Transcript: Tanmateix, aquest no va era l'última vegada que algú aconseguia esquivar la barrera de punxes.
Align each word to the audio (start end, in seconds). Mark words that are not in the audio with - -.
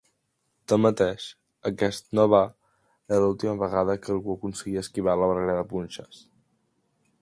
Tanmateix, 0.71 1.25
aquest 1.71 2.09
no 2.19 2.25
va 2.35 2.41
era 3.11 3.21
l'última 3.27 3.55
vegada 3.67 3.99
que 4.03 4.15
algú 4.17 4.37
aconseguia 4.39 4.85
esquivar 4.87 5.17
la 5.23 5.33
barrera 5.35 5.61
de 5.63 5.69
punxes. 5.75 6.25